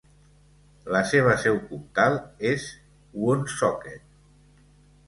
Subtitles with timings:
[0.95, 2.17] La seva seu comtal
[2.53, 2.67] és
[3.23, 4.07] Woonsocket.